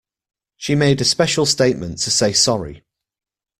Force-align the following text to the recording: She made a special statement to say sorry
She 0.57 0.73
made 0.73 0.99
a 0.99 1.03
special 1.05 1.45
statement 1.45 1.99
to 1.99 2.09
say 2.09 2.33
sorry 2.33 2.81